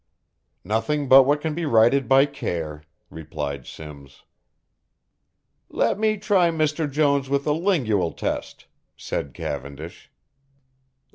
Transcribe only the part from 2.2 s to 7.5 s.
care," replied Simms. "Let me try Mr. Jones with